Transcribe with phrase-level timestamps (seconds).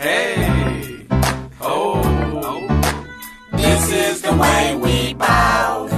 [0.00, 1.06] Hey,
[1.60, 2.00] oh,
[3.52, 5.88] this is the way we bow.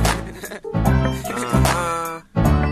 [0.74, 2.20] Uh-huh.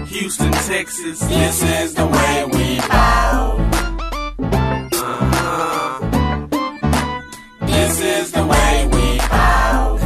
[0.06, 3.58] Houston, Texas, this is the way we bow.
[4.92, 6.00] Uh-huh.
[7.60, 9.98] This is the way we bow.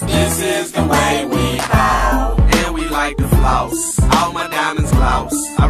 [0.00, 2.36] This is the way we bow.
[2.54, 4.00] And we like to floss.
[4.16, 5.32] All my diamonds gloss.
[5.60, 5.68] I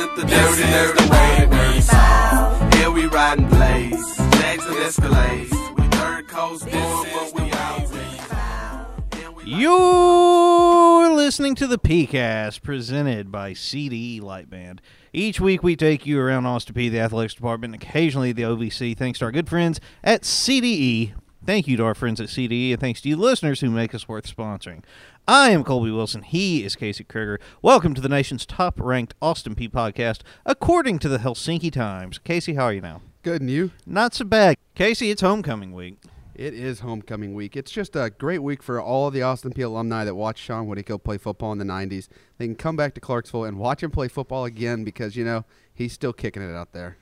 [0.00, 2.70] represent the dirty, dirty way we bow.
[2.74, 4.16] And we riding blaze.
[4.16, 5.78] Jags and Escalades.
[5.78, 7.90] We third coast born, but we always
[8.28, 8.86] bow.
[9.12, 14.78] And we like- You're listening to the PeayCast presented by CDE Lightband.
[15.12, 18.96] Each week we take you around Austin Peay, the athletics department, and occasionally the OVC,
[18.96, 21.12] thanks to our good friends at CDE.
[21.44, 24.06] Thank you to our friends at CDE, and thanks to you listeners who make us
[24.06, 24.84] worth sponsoring.
[25.26, 26.20] I am Colby Wilson.
[26.20, 27.40] He is Casey Krieger.
[27.62, 32.18] Welcome to the nation's top ranked Austin Peay podcast, according to the Helsinki Times.
[32.18, 33.00] Casey, how are you now?
[33.22, 33.70] Good, and you?
[33.86, 34.58] Not so bad.
[34.74, 35.96] Casey, it's homecoming week.
[36.34, 37.56] It is homecoming week.
[37.56, 40.66] It's just a great week for all of the Austin Peay alumni that watched Sean
[40.66, 42.08] Whittinghill play football in the 90s.
[42.36, 45.46] They can come back to Clarksville and watch him play football again because, you know,
[45.72, 46.98] he's still kicking it out there.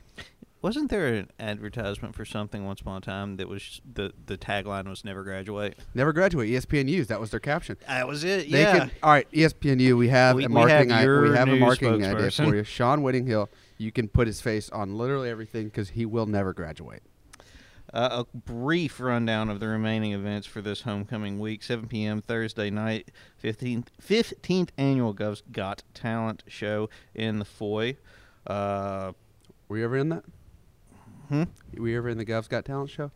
[0.60, 4.88] Wasn't there an advertisement for something once upon a time that was the the tagline
[4.88, 5.78] was "Never graduate"?
[5.94, 6.48] Never graduate.
[6.48, 7.06] E ESPN News.
[7.06, 7.76] That was their caption.
[7.86, 8.50] That was it.
[8.50, 8.78] They yeah.
[8.80, 11.56] could, all right, ESPNU, we have We- a we marketing have i- we have a
[11.56, 12.64] marketing idea for you.
[12.64, 17.02] Sean Whittinghill, you can put his face on literally everything because he will never graduate.
[17.94, 22.20] Uh, a brief rundown of the remaining events for this homecoming week: 7 p.m.
[22.20, 23.10] Thursday night,
[23.42, 27.96] 15th 15th annual Gov's Got Talent show in the Foy.
[28.46, 29.12] Uh,
[29.68, 30.24] Were you ever in that?
[31.28, 31.44] Hmm?
[31.76, 33.10] Were you ever in the Gov's Got Talent show?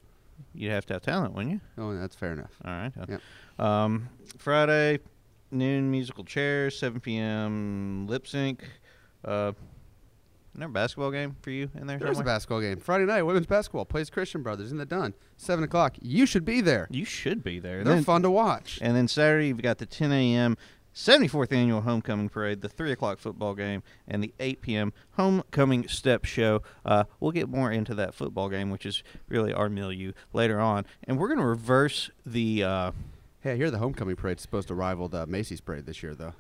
[0.55, 1.61] You'd have to have talent, wouldn't you?
[1.79, 2.51] Oh, that's fair enough.
[2.65, 2.93] All right.
[3.09, 3.21] Yep.
[3.65, 4.99] Um, Friday
[5.51, 8.07] noon musical chairs, 7 p.m.
[8.09, 8.65] lip sync.
[9.25, 9.53] Uh,
[10.55, 12.35] another basketball game for you in there There's a somewhere?
[12.35, 12.79] basketball game.
[12.81, 15.15] Friday night, women's basketball plays Christian Brothers in the Dunn.
[15.37, 15.97] 7 o'clock.
[16.01, 16.89] You should be there.
[16.91, 17.85] You should be there.
[17.85, 18.79] They're Then- fun to watch.
[18.83, 20.57] And then Saturday, you've got the 10 a.m.
[20.95, 24.93] 74th annual homecoming parade, the 3 o'clock football game, and the 8 p.m.
[25.13, 26.63] homecoming step show.
[26.85, 30.85] Uh, we'll get more into that football game, which is really our milieu, later on.
[31.05, 32.91] And we're going to reverse the uh,
[33.41, 36.35] Hey, I hear the homecoming parade's supposed to rival the Macy's parade this year, though.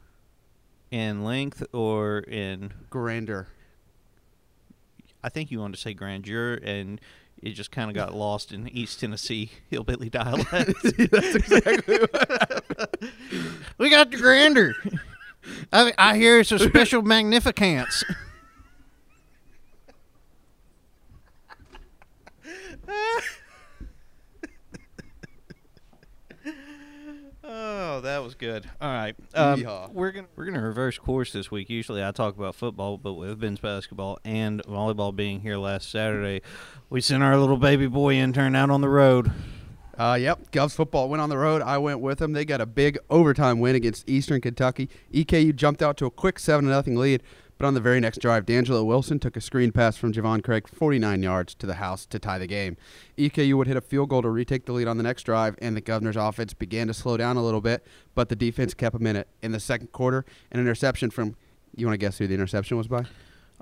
[0.91, 2.73] in length or in.
[2.91, 3.49] Grandeur.
[5.25, 7.01] I think you wanted to say grandeur, and
[7.41, 10.51] it just kind of got lost in East Tennessee hillbilly dialect.
[11.11, 13.13] That's exactly what happened.
[13.83, 14.75] we got the grandeur.
[15.73, 18.05] I, I hear it's a special magnificence.
[27.45, 28.71] Oh, that was good.
[28.81, 31.69] All right, um, we're gonna we're gonna reverse course this week.
[31.69, 36.41] Usually, I talk about football, but with men's basketball and volleyball being here last Saturday,
[36.89, 39.33] we sent our little baby boy intern out on the road.
[39.99, 41.63] Uh, yep, Govs football went on the road.
[41.63, 42.33] I went with them.
[42.33, 44.89] They got a big overtime win against Eastern Kentucky.
[45.13, 47.23] EKU jumped out to a quick 7 0 lead,
[47.59, 50.67] but on the very next drive, D'Angelo Wilson took a screen pass from JaVaughn Craig
[50.67, 52.77] 49 yards to the house to tie the game.
[53.19, 55.77] EKU would hit a field goal to retake the lead on the next drive, and
[55.77, 59.07] the Governor's offense began to slow down a little bit, but the defense kept them
[59.07, 59.29] in it.
[59.43, 61.37] In the second quarter, an interception from,
[61.77, 63.05] you want to guess who the interception was by?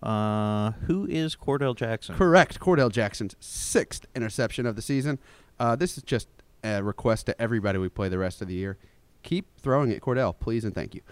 [0.02, 2.14] Uh, who is Cordell Jackson?
[2.14, 2.58] Correct.
[2.58, 5.18] Cordell Jackson's sixth interception of the season.
[5.60, 6.26] Uh, this is just
[6.64, 8.78] a request to everybody we play the rest of the year.
[9.22, 11.02] Keep throwing it, Cordell, please and thank you.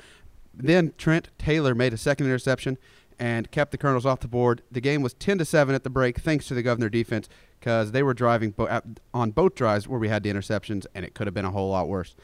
[0.54, 2.78] Then Trent Taylor made a second interception
[3.18, 4.62] and kept the Colonels off the board.
[4.72, 7.28] The game was 10 to 7 at the break thanks to the Governor defense
[7.60, 8.80] because they were driving bo-
[9.12, 11.70] on both drives where we had the interceptions and it could have been a whole
[11.70, 12.16] lot worse.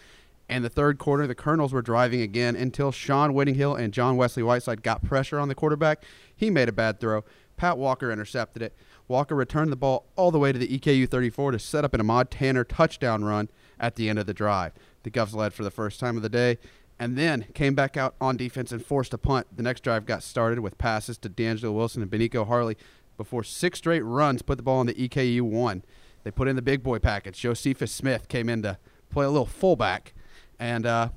[0.48, 4.42] In the third quarter, the Colonels were driving again until Sean Whittinghill and John Wesley
[4.42, 6.04] Whiteside got pressure on the quarterback.
[6.34, 7.24] He made a bad throw.
[7.56, 8.74] Pat Walker intercepted it.
[9.06, 12.00] Walker returned the ball all the way to the EKU 34 to set up an
[12.00, 13.48] Ahmad Tanner touchdown run
[13.78, 14.72] at the end of the drive.
[15.02, 16.58] The Govs led for the first time of the day
[16.98, 19.46] and then came back out on defense and forced a punt.
[19.54, 22.76] The next drive got started with passes to D'Angelo Wilson and Baniko Harley
[23.16, 25.84] before six straight runs put the ball on the EKU one.
[26.22, 27.38] They put in the big boy package.
[27.38, 28.78] Josephus Smith came in to
[29.10, 30.14] play a little fullback
[30.58, 31.10] and uh,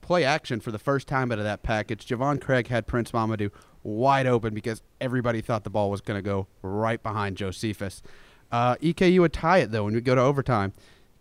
[0.00, 2.06] play action for the first time out of that package.
[2.06, 3.50] JaVaughn Craig had Prince Mamadou
[3.82, 8.02] wide open because everybody thought the ball was going to go right behind Josephus.
[8.50, 10.72] Uh, EKU would tie it though when we go to overtime.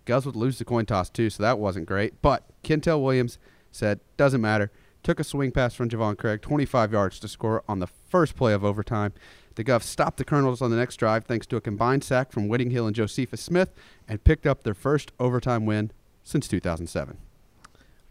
[0.05, 2.21] Govs would lose the coin toss too, so that wasn't great.
[2.21, 3.37] But Kentel Williams
[3.71, 4.71] said, doesn't matter.
[5.03, 8.53] Took a swing pass from JaVaughn Craig, 25 yards to score on the first play
[8.53, 9.13] of overtime.
[9.55, 12.47] The Govs stopped the Colonels on the next drive thanks to a combined sack from
[12.47, 13.73] Whittinghill and Josephus Smith
[14.07, 15.91] and picked up their first overtime win
[16.23, 17.17] since 2007.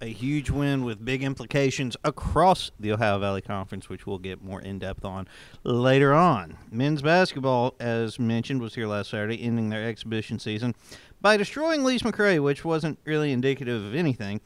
[0.01, 4.61] A huge win with big implications across the Ohio Valley Conference, which we'll get more
[4.61, 5.29] in depth on
[5.63, 6.57] later on.
[6.71, 10.75] Men's basketball, as mentioned, was here last Saturday, ending their exhibition season
[11.21, 14.41] by destroying Lees McRae, which wasn't really indicative of anything.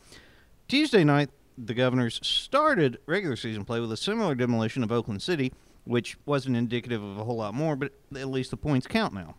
[0.67, 5.53] Tuesday night, the Governors started regular season play with a similar demolition of Oakland City,
[5.85, 9.37] which wasn't indicative of a whole lot more, but at least the points count now.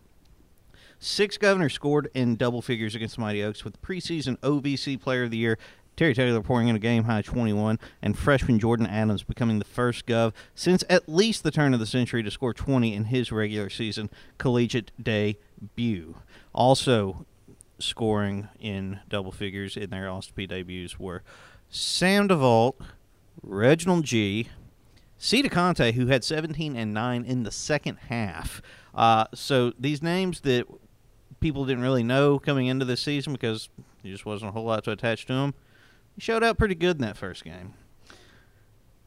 [0.98, 5.30] Six Governors scored in double figures against the Mighty Oaks, with preseason OVC Player of
[5.30, 5.58] the Year
[5.96, 10.06] Terry Taylor pouring in a game high 21, and freshman Jordan Adams becoming the first
[10.06, 13.70] Gov since at least the turn of the century to score 20 in his regular
[13.70, 16.16] season collegiate debut.
[16.54, 17.24] Also
[17.78, 21.22] scoring in double figures in their Austin debuts were
[21.70, 22.74] Sam DeVault,
[23.42, 24.48] Reginald G,
[25.16, 28.60] Cita Conte, who had 17 and 9 in the second half.
[28.94, 30.66] Uh, so these names that
[31.40, 33.70] people didn't really know coming into this season because
[34.02, 35.54] there just wasn't a whole lot to attach to them
[36.16, 37.74] he showed out pretty good in that first game.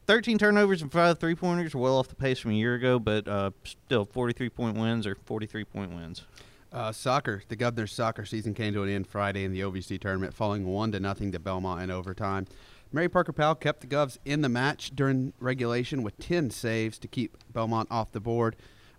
[0.06, 3.28] 13 turnovers and five three pointers, well off the pace from a year ago, but
[3.28, 6.24] uh, still 43 point wins or 43 point wins.
[6.72, 10.34] Uh, soccer, the Governor's soccer season came to an end Friday in the OVC tournament,
[10.34, 12.46] falling one to nothing to Belmont in overtime.
[12.92, 17.08] Mary Parker Powell kept the Govs in the match during regulation with 10 saves to
[17.08, 18.56] keep Belmont off the board.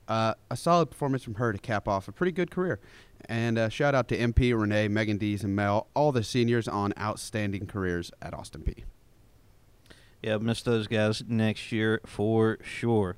[0.08, 2.80] Uh, a solid performance from her to cap off a pretty good career.
[3.28, 6.94] And uh, shout out to MP, Renee, Megan Dees, and Mel, all the seniors on
[7.00, 8.84] outstanding careers at Austin Peay.
[10.22, 13.18] Yeah, miss those guys next year for sure.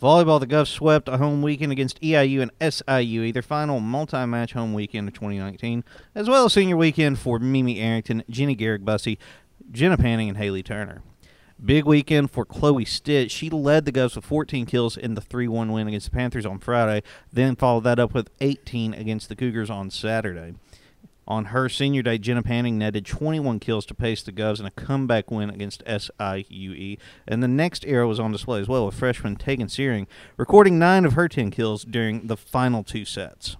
[0.00, 4.52] Volleyball, the Govs swept a home weekend against EIU and SIU, their final multi match
[4.52, 5.82] home weekend of 2019,
[6.14, 9.18] as well as senior weekend for Mimi Arrington, Jenny Garrick Bussey,
[9.72, 11.02] Jenna Panning, and Haley Turner.
[11.64, 13.32] Big weekend for Chloe Stitt.
[13.32, 16.46] She led the Govs with 14 kills in the 3 1 win against the Panthers
[16.46, 17.02] on Friday,
[17.32, 20.54] then followed that up with 18 against the Cougars on Saturday.
[21.26, 24.70] On her senior day, Jenna Panning netted 21 kills to pace the Govs in a
[24.70, 26.98] comeback win against SIUE.
[27.26, 30.06] And the next era was on display as well, with freshman Tegan Searing
[30.36, 33.56] recording nine of her 10 kills during the final two sets.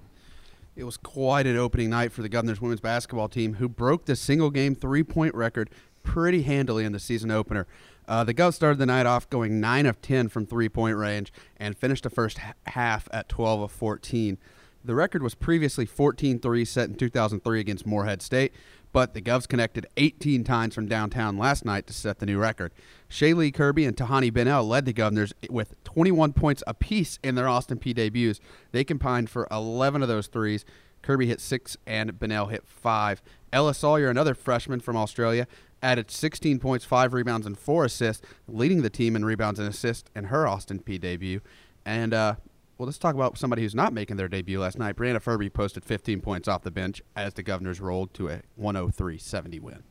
[0.77, 4.15] It was quite an opening night for the Governor's women's basketball team, who broke the
[4.15, 5.69] single game three point record
[6.03, 7.67] pretty handily in the season opener.
[8.09, 11.31] Uh, the Govs started the night off going 9 of 10 from three point range
[11.59, 14.39] and finished the first half at 12 of 14.
[14.83, 18.55] The record was previously 14 3 set in 2003 against Morehead State,
[18.93, 22.73] but the Govs connected 18 times from downtown last night to set the new record.
[23.11, 27.79] Shaylee Kirby and Tahani Bennell led the Governors with 21 points apiece in their Austin
[27.79, 28.41] Peay debuts.
[28.73, 30.65] They combined for 11 of those threes.
[31.03, 33.23] Kirby hit six and Bennell hit five.
[33.53, 35.47] Ella Sawyer, another freshman from Australia,
[35.83, 40.11] added 16 points, five rebounds, and four assists, leading the team in rebounds and assists
[40.15, 41.41] in her Austin Peay debut.
[41.85, 42.35] And uh,
[42.79, 44.97] well, let's talk about somebody who's not making their debut last night.
[44.97, 49.61] Brianna Furby posted 15 points off the bench as the Governors rolled to a 103-70
[49.61, 49.83] win.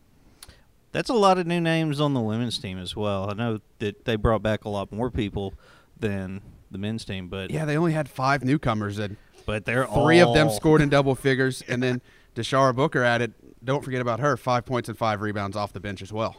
[0.93, 3.29] That's a lot of new names on the women's team as well.
[3.29, 5.53] I know that they brought back a lot more people
[5.99, 6.41] than
[6.71, 10.29] the men's team, but yeah, they only had five newcomers, and but they're three all...
[10.29, 12.01] of them scored in double figures, and then
[12.35, 13.33] Deshara Booker added
[13.67, 14.37] don't forget about her.
[14.37, 16.37] Five points and five rebounds off the bench as well.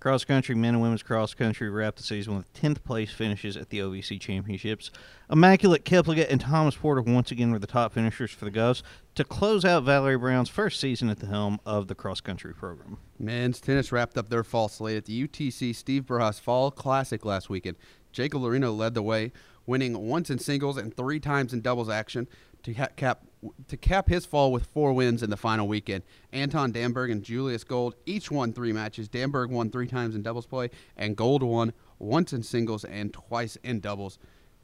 [0.00, 3.70] Cross country, men and women's cross country wrapped the season with 10th place finishes at
[3.70, 4.90] the OVC Championships.
[5.30, 8.82] Immaculate Kiplagat and Thomas Porter once again were the top finishers for the Govs
[9.16, 12.98] to close out Valerie Brown's first season at the helm of the cross country program.
[13.18, 17.50] Men's tennis wrapped up their fall slate at the UTC Steve Burhouse Fall Classic last
[17.50, 17.76] weekend.
[18.12, 19.32] Jacob Lorino led the way,
[19.66, 22.28] winning once in singles and three times in doubles action
[22.66, 23.24] to cap
[23.68, 26.02] to cap his fall with four wins in the final weekend.
[26.32, 29.08] Anton Danberg and Julius Gold each won three matches.
[29.08, 33.56] Danberg won three times in doubles play, and Gold won once in singles and twice
[33.62, 34.18] in doubles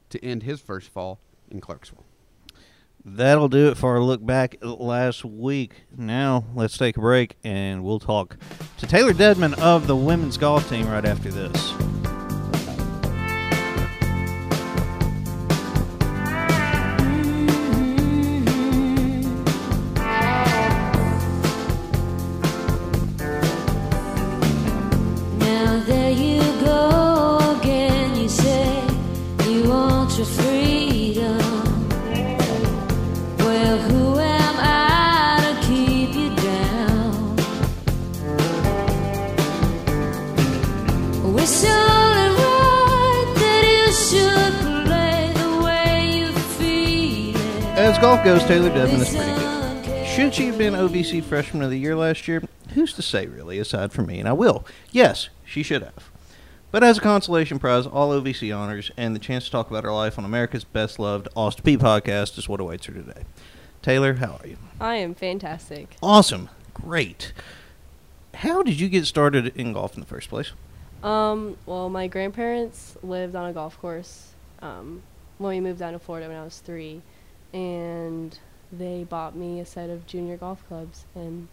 [0.09, 2.03] to end his first fall in Clarksville.
[3.05, 5.83] That'll do it for our look back last week.
[5.95, 8.37] Now let's take a break and we'll talk
[8.79, 12.02] to Taylor Dedmen of the women's golf team right after this.
[48.13, 50.05] Golf goes, Taylor Dedmen is pretty good.
[50.05, 52.43] Should she have been OVC Freshman of the Year last year?
[52.75, 54.19] Who's to say, really, aside from me?
[54.19, 54.67] And I will.
[54.91, 56.11] Yes, she should have.
[56.69, 59.91] But as a consolation prize, all OVC honors and the chance to talk about her
[59.91, 63.23] life on America's best loved Austin Peay podcast is what awaits her today.
[63.81, 64.57] Taylor, how are you?
[64.79, 65.97] I am fantastic.
[66.03, 66.49] Awesome.
[66.75, 67.33] Great.
[68.35, 70.51] How did you get started in golf in the first place?
[71.01, 75.01] Um, well, my grandparents lived on a golf course um,
[75.39, 77.01] when we moved down to Florida when I was three,
[77.53, 78.37] and
[78.71, 81.47] they bought me a set of junior golf clubs, and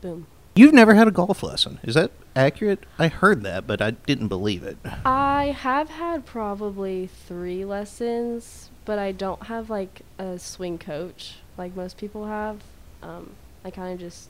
[0.00, 0.26] boom.
[0.54, 1.80] You've never had a golf lesson.
[1.82, 2.84] Is that accurate?
[2.98, 4.76] I heard that, but I didn't believe it.
[5.04, 11.74] I have had probably three lessons, but I don't have like a swing coach like
[11.74, 12.62] most people have.
[13.02, 13.30] Um,
[13.64, 14.28] I kind of just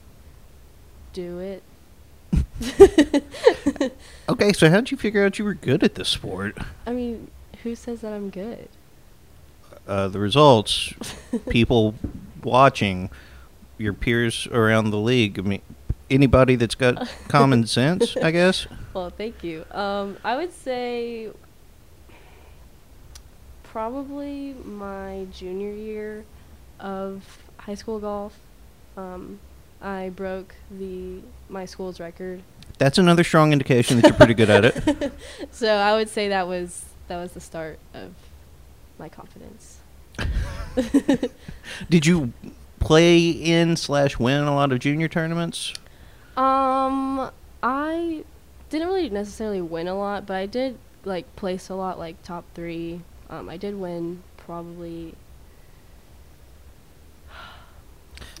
[1.13, 1.63] do it.
[4.27, 6.57] Okay, so how did you figure out you were good at this sport?
[6.87, 7.29] I mean,
[7.61, 8.67] who says that I'm good?
[9.87, 10.93] Uh, the results,
[11.49, 11.93] people
[12.43, 13.09] watching,
[13.77, 15.37] your peers around the league.
[15.37, 15.61] I mean,
[16.09, 18.67] anybody that's got common sense, I guess.
[18.93, 19.65] Well, thank you.
[19.71, 21.29] Um, I would say
[23.63, 26.25] probably my junior year
[26.79, 28.37] of high school golf.
[28.95, 29.39] Um,
[29.81, 32.41] I broke the my school's record,
[32.77, 35.13] That's another strong indication that you're pretty good at it.
[35.51, 38.13] so I would say that was that was the start of
[38.99, 39.79] my confidence.
[41.89, 42.33] Did you
[42.79, 45.73] play in slash win a lot of junior tournaments?
[46.37, 47.31] Um,
[47.63, 48.23] I
[48.69, 52.45] didn't really necessarily win a lot, but I did like place a lot, like top
[52.53, 53.01] three.
[53.29, 55.15] Um, I did win probably.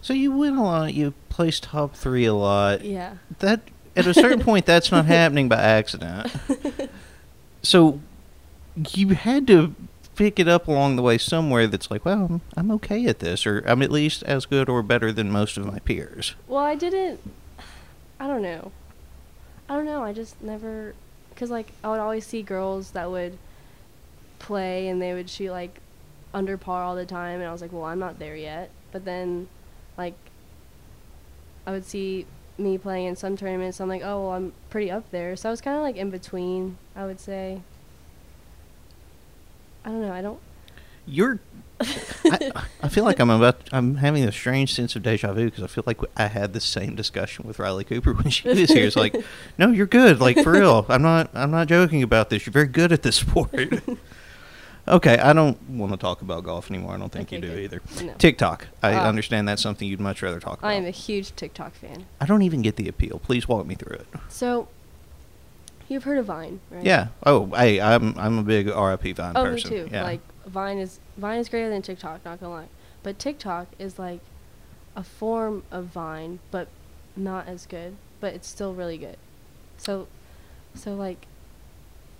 [0.01, 0.93] So you win a lot.
[0.93, 2.83] You place top three a lot.
[2.83, 3.15] Yeah.
[3.39, 3.61] That
[3.95, 6.31] at a certain point, that's not happening by accident.
[7.65, 7.99] So
[8.91, 9.73] you had to
[10.15, 11.67] pick it up along the way somewhere.
[11.67, 14.81] That's like, well, I'm, I'm okay at this, or I'm at least as good or
[14.81, 16.35] better than most of my peers.
[16.47, 17.19] Well, I didn't.
[18.19, 18.71] I don't know.
[19.69, 20.03] I don't know.
[20.03, 20.93] I just never.
[21.29, 23.37] Because, like, I would always see girls that would
[24.39, 25.79] play and they would shoot, like,
[26.33, 27.39] under par all the time.
[27.39, 28.69] And I was like, well, I'm not there yet.
[28.91, 29.49] But then,
[29.97, 30.15] like,
[31.67, 32.25] I would see
[32.57, 33.81] me playing in some tournaments.
[33.81, 35.35] I'm like, oh, well, I'm pretty up there.
[35.35, 37.61] So I was kind of like in between, I would say.
[39.85, 40.11] I don't know.
[40.11, 40.39] I don't.
[41.05, 41.39] You're.
[41.81, 42.51] I,
[42.83, 43.61] I feel like I'm about.
[43.71, 46.59] I'm having a strange sense of deja vu because I feel like I had the
[46.61, 48.85] same discussion with Riley Cooper when she was here.
[48.87, 49.15] It's like,
[49.57, 50.19] no, you're good.
[50.19, 50.85] Like for real.
[50.89, 51.29] I'm not.
[51.33, 52.45] I'm not joking about this.
[52.45, 53.53] You're very good at this sport.
[54.87, 56.93] okay, I don't want to talk about golf anymore.
[56.93, 57.59] I don't think Okay, you do good.
[57.59, 57.81] either.
[58.05, 58.13] No.
[58.17, 58.67] TikTok.
[58.81, 59.07] I Ah.
[59.07, 60.69] understand that's something you'd much rather talk about.
[60.69, 62.05] I am a huge TikTok fan.
[62.21, 63.19] I don't even get the appeal.
[63.19, 64.07] Please walk me through it.
[64.29, 64.67] So,
[65.87, 66.83] you've heard of Vine, right?
[66.85, 67.07] Yeah.
[67.25, 69.71] Oh, hey, I'm I'm a big RIP Vine Oh, person.
[69.71, 69.89] me too.
[69.91, 70.03] Yeah.
[70.03, 72.23] Like Vine is Vine is greater than TikTok.
[72.25, 72.67] Not gonna lie,
[73.03, 74.19] but TikTok is like
[74.95, 76.67] a form of Vine, but
[77.15, 77.95] not as good.
[78.19, 79.17] But it's still really good.
[79.77, 80.07] So,
[80.73, 81.27] so like,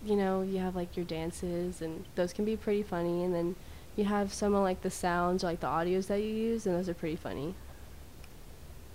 [0.06, 3.56] you know, you have like your dances, and those can be pretty funny, and then
[3.96, 6.76] you have some of like the sounds, or, like the audios that you use, and
[6.76, 7.56] those are pretty funny.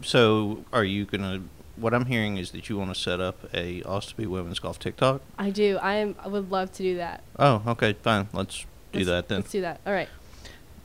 [0.02, 1.42] so, are you gonna?
[1.76, 5.22] What I'm hearing is that you want to set up a Austin Women's Golf TikTok.
[5.38, 5.78] I do.
[5.80, 6.14] I am.
[6.22, 7.22] I would love to do that.
[7.38, 8.28] Oh, okay, fine.
[8.32, 9.38] Let's do Let's- that then.
[9.40, 9.80] Let's do that.
[9.86, 10.08] All right.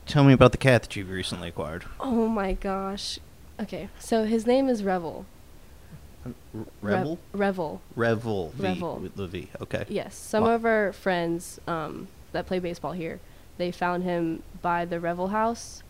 [0.06, 1.84] Tell me about the cat that you've recently acquired.
[2.00, 3.18] Oh my gosh.
[3.60, 5.26] Okay, so his name is Revel.
[6.24, 6.34] Rev-
[6.82, 7.18] Rebel?
[7.32, 7.80] Revel.
[7.94, 8.52] Revel.
[8.58, 8.96] Revel.
[8.98, 9.48] With the V.
[9.60, 9.84] Okay.
[9.88, 10.50] Yes, some Wow.
[10.54, 13.20] of our friends um, that play baseball here,
[13.58, 15.82] they found him by the Revel House,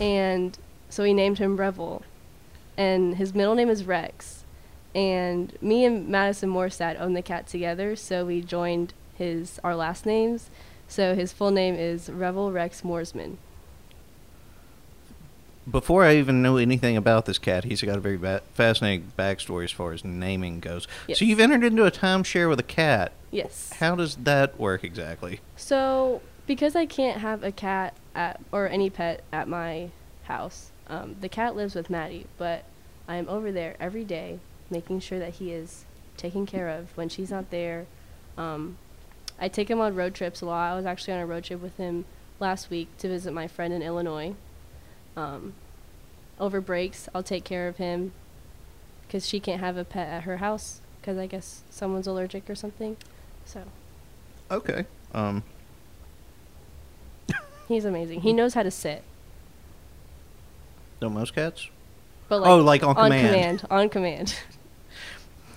[0.00, 0.56] and
[0.88, 2.02] so we named him Revel,
[2.76, 4.44] and his middle name is Rex,
[4.94, 10.06] and me and Madison Morstad own the cat together, so we joined his our last
[10.06, 10.50] names,
[10.88, 13.36] so his full name is Revel Rex Moorsman.
[15.70, 19.64] Before I even know anything about this cat, he's got a very ba- fascinating backstory
[19.64, 20.88] as far as naming goes.
[21.06, 21.20] Yes.
[21.20, 23.12] So you've entered into a timeshare with a cat.
[23.30, 23.72] Yes.
[23.74, 25.38] How does that work exactly?
[25.54, 29.90] So, because I can't have a cat at or any pet at my
[30.24, 32.64] house, um, the cat lives with Maddie, but
[33.08, 34.38] I am over there every day
[34.70, 35.84] making sure that he is
[36.16, 37.86] taken care of when she's not there.
[38.36, 38.78] Um,
[39.38, 40.72] I take him on road trips a lot.
[40.72, 42.04] I was actually on a road trip with him
[42.40, 44.34] last week to visit my friend in Illinois.
[45.16, 45.54] Um,
[46.40, 48.12] over breaks, I'll take care of him
[49.06, 52.54] because she can't have a pet at her house because I guess someone's allergic or
[52.54, 52.96] something.
[53.44, 53.64] So
[54.50, 54.84] Okay.
[55.14, 55.42] Um.
[57.68, 58.20] he's amazing.
[58.20, 59.02] He knows how to sit.
[61.02, 61.68] Don't most cats?
[62.28, 63.26] But like, Oh, like on on command.
[63.60, 63.66] command.
[63.70, 64.34] On command.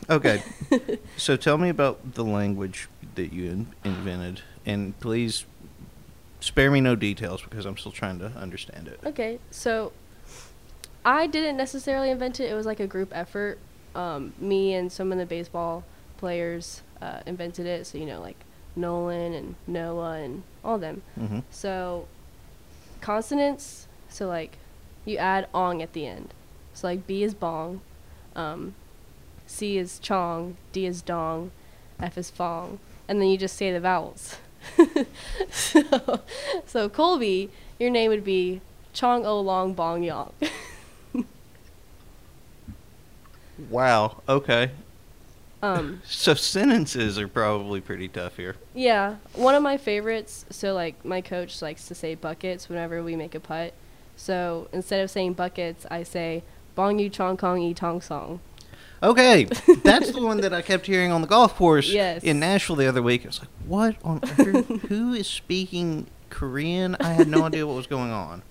[0.08, 0.44] Okay.
[1.18, 5.46] so tell me about the language that you in- invented, and please
[6.42, 9.00] spare me no details because I'm still trying to understand it.
[9.04, 9.94] Okay, so
[11.04, 12.52] I didn't necessarily invent it.
[12.52, 13.58] It was like a group effort.
[13.96, 15.84] Um, me and some of the baseball
[16.18, 17.88] players uh, invented it.
[17.88, 18.38] So you know, like
[18.76, 21.02] Nolan and Noah and all them.
[21.18, 22.08] hmm So
[23.02, 23.88] consonants.
[24.10, 24.58] So like
[25.06, 26.34] you add ong at the end.
[26.74, 27.82] So like B is bong,
[28.36, 28.74] Um,
[29.48, 31.52] C is Chong, D is Dong,
[32.00, 34.38] F is Fong, and then you just say the vowels.
[35.52, 36.20] so,
[36.66, 38.62] so Colby, your name would be
[38.94, 40.34] Chong O Long Bong Yong.
[43.70, 44.22] Wow.
[44.28, 44.72] Okay.
[45.64, 48.56] um, So sentences are probably pretty tough here.
[48.74, 50.46] yeah, one of my favorites.
[50.50, 53.74] So like my coach likes to say buckets whenever we make a putt.
[54.16, 56.44] So instead of saying buckets, I say
[56.76, 58.40] Bong Yu Chong Kong E Tong Song.
[59.04, 59.44] Okay,
[59.84, 62.24] that's the one that I kept hearing on the golf course Yes.
[62.24, 63.24] in Nashville the other week.
[63.24, 64.68] I was like, "What on earth?
[64.90, 68.42] Who is speaking Korean?" I had no idea what was going on.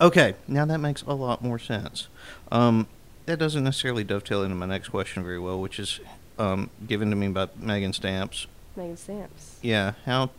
[0.00, 2.06] Okay, now that makes a lot more sense.
[2.52, 2.86] Um,
[3.26, 5.98] that doesn't necessarily dovetail into my next question very well, which is
[6.38, 8.46] um, given to me by Megan Stamps.
[8.76, 9.56] Megan Stamps.
[9.62, 10.30] Yeah, how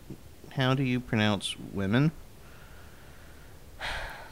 [0.52, 2.12] how do you pronounce women?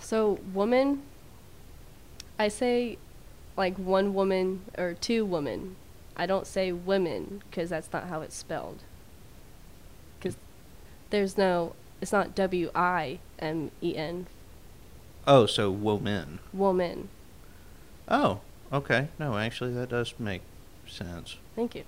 [0.09, 1.03] So woman,
[2.39, 2.97] I say
[3.59, 5.77] like one woman or two women.
[6.17, 8.79] I don't say women because that's not how it's spelled.
[10.19, 10.39] Because
[11.11, 14.29] there's no, it's not W I M E N,
[15.27, 16.39] Oh, so woman.
[16.55, 17.11] woman.
[18.09, 18.41] Oh,
[18.73, 19.09] okay.
[19.19, 20.41] No, actually, that does make
[20.87, 21.37] sense.
[21.55, 21.85] Thank you.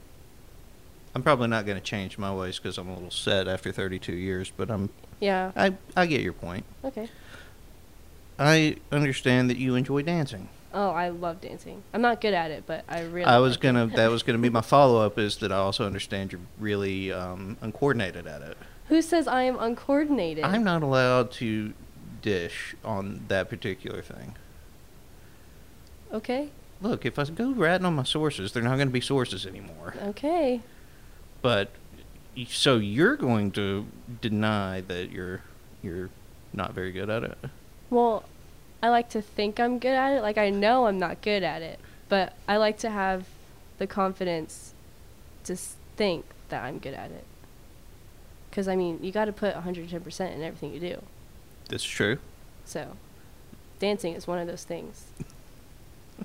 [1.14, 4.12] I'm probably not going to change my ways because I'm a little set after 32
[4.12, 5.52] years, but I'm Yeah.
[5.56, 6.66] I I get your point.
[6.84, 7.08] Okay.
[8.40, 10.48] I understand that you enjoy dancing.
[10.72, 11.82] Oh, I love dancing.
[11.92, 13.26] I'm not good at it, but I really.
[13.26, 15.84] I was like gonna that was gonna be my follow up is that I also
[15.84, 18.56] understand you're really um, uncoordinated at it.
[18.86, 20.44] Who says I am uncoordinated?
[20.44, 21.74] I'm not allowed to
[22.22, 24.36] dish on that particular thing.
[26.12, 26.48] Okay.
[26.82, 29.94] Look, if I go ratting on my sources, they're not going to be sources anymore.
[30.02, 30.60] Okay.
[31.42, 31.70] But
[32.48, 33.86] so you're going to
[34.20, 35.42] deny that you're
[35.82, 36.10] you're
[36.52, 37.38] not very good at it.
[37.90, 38.24] Well,
[38.82, 40.22] I like to think I'm good at it.
[40.22, 41.78] Like I know I'm not good at it,
[42.08, 43.26] but I like to have
[43.78, 44.72] the confidence
[45.44, 47.24] to s- think that I'm good at it.
[48.52, 51.02] Cuz I mean, you got to put 110% in everything you do.
[51.68, 52.18] That's true.
[52.64, 52.96] So,
[53.78, 55.06] dancing is one of those things.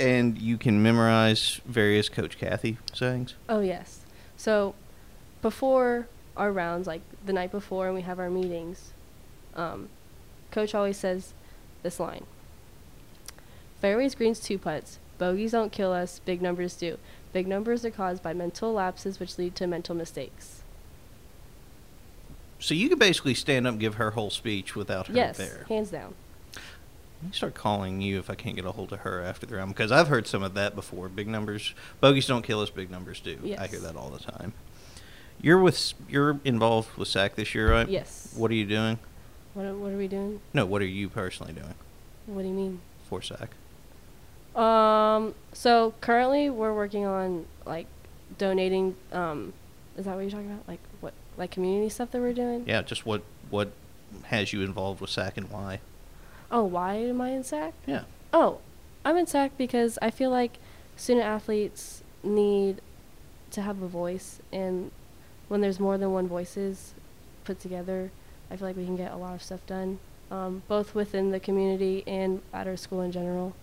[0.00, 3.34] And you can memorize various Coach Kathy sayings.
[3.48, 4.00] Oh, yes.
[4.36, 4.76] So,
[5.42, 8.92] before our rounds, like the night before, and we have our meetings,
[9.56, 9.88] um,
[10.50, 11.34] coach always says
[11.82, 12.24] this line
[13.80, 14.98] Fairways, greens, two putts.
[15.18, 16.98] Bogeys don't kill us, big numbers do.
[17.32, 20.62] Big numbers are caused by mental lapses which lead to mental mistakes.
[22.58, 25.64] So you could basically stand up and give her whole speech without her yes, there.
[25.68, 26.14] hands down.
[26.54, 29.56] Let me start calling you if I can't get a hold of her after the
[29.56, 31.08] round because I've heard some of that before.
[31.08, 32.70] Big numbers, bogeys don't kill us.
[32.70, 33.38] Big numbers do.
[33.58, 34.52] I hear that all the time.
[35.40, 37.88] You're with you're involved with SAC this year, right?
[37.88, 38.32] Yes.
[38.36, 38.98] What are you doing?
[39.54, 40.40] What are, what are we doing?
[40.54, 41.74] No, what are you personally doing
[42.26, 42.80] What do you mean?
[43.08, 43.50] for SAC?
[44.60, 47.86] Um, so currently we're working on like
[48.36, 48.96] donating.
[49.12, 49.52] Um,
[49.96, 50.68] is that what you're talking about?
[50.68, 52.64] Like what, like community stuff that we're doing?
[52.66, 53.70] Yeah, just what what
[54.24, 55.80] has you involved with SAC and why?
[56.50, 57.72] Oh, why am I in SAC?
[57.86, 58.02] Yeah.
[58.32, 58.58] Oh,
[59.04, 60.58] I'm in SAC because I feel like
[60.96, 62.80] student athletes need
[63.52, 64.90] to have a voice, and
[65.48, 66.94] when there's more than one voices
[67.44, 68.10] put together,
[68.50, 69.98] I feel like we can get a lot of stuff done,
[70.30, 73.54] um, both within the community and at our school in general.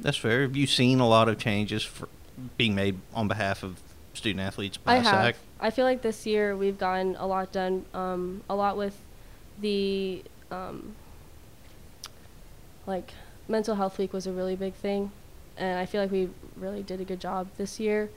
[0.00, 0.42] That's fair.
[0.42, 2.08] Have you seen a lot of changes for
[2.56, 3.80] being made on behalf of
[4.16, 5.04] student athletes by I have.
[5.04, 5.36] SAC?
[5.60, 7.84] I feel like this year we've gotten a lot done.
[7.94, 8.98] Um, a lot with
[9.60, 10.94] the um,
[12.86, 13.12] like
[13.48, 15.12] mental health week was a really big thing,
[15.56, 18.10] and I feel like we really did a good job this year.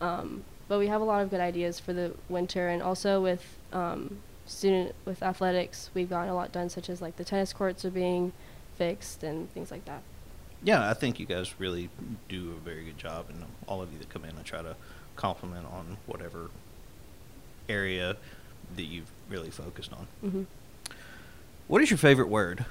[0.00, 3.44] Um, but we have a lot of good ideas for the winter, and also with
[3.72, 4.18] um,
[4.50, 7.90] student with athletics, we've gotten a lot done, such as like the tennis courts are
[7.90, 8.32] being
[8.76, 10.02] fixed and things like that.
[10.62, 11.88] Yeah, I think you guys really
[12.28, 14.76] do a very good job, and all of you that come in, I try to
[15.16, 16.50] compliment on whatever
[17.68, 18.16] area
[18.76, 20.06] that you've really focused on.
[20.24, 20.42] Mm-hmm.
[21.68, 22.64] What is your favorite word?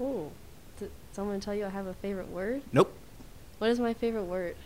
[0.00, 0.30] Oh,
[0.78, 2.62] did someone tell you I have a favorite word?
[2.72, 2.92] Nope.
[3.58, 4.56] What is my favorite word?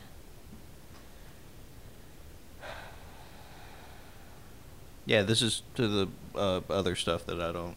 [5.08, 7.76] Yeah, this is to the uh, other stuff that I don't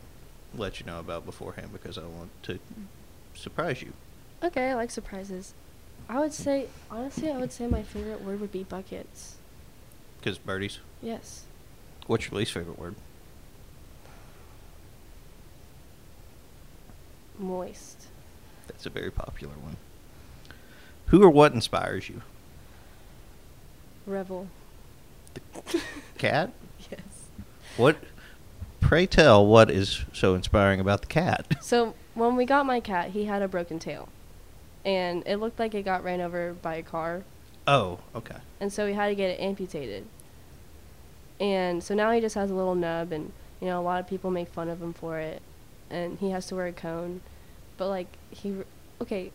[0.53, 2.59] let you know about beforehand because I want to
[3.33, 3.93] surprise you.
[4.43, 5.53] Okay, I like surprises.
[6.09, 9.37] I would say, honestly, I would say my favorite word would be buckets.
[10.19, 10.79] Because birdies.
[11.01, 11.45] Yes.
[12.05, 12.95] What's your least favorite word?
[17.39, 18.07] Moist.
[18.67, 19.77] That's a very popular one.
[21.07, 22.23] Who or what inspires you?
[24.05, 24.47] Rebel.
[26.17, 26.51] Cat?
[26.89, 27.20] Yes.
[27.77, 27.97] What?
[28.79, 31.45] Pray tell, what is so inspiring about the cat?
[31.62, 34.10] So when we got my cat, he had a broken tail.
[34.84, 37.23] and it looked like it got ran over by a car,
[37.67, 38.38] Oh, okay.
[38.60, 40.05] and so we had to get it amputated.
[41.39, 44.07] And so now he just has a little nub, and you know a lot of
[44.07, 45.41] people make fun of him for it,
[45.89, 47.21] and he has to wear a cone.
[47.77, 48.55] But like he,
[49.01, 49.31] okay,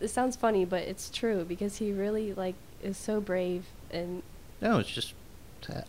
[0.00, 4.22] it sounds funny, but it's true because he really like is so brave and
[4.60, 5.14] No, it's just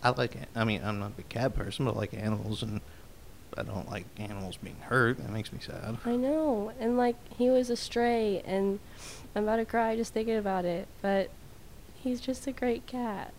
[0.03, 0.35] I like.
[0.55, 2.81] I mean, I'm not a big cat person, but I like animals, and
[3.57, 5.17] I don't like animals being hurt.
[5.17, 5.97] That makes me sad.
[6.05, 8.79] I know, and like he was a stray, and
[9.35, 10.87] I'm about to cry just thinking about it.
[11.01, 11.29] But
[11.95, 13.33] he's just a great cat,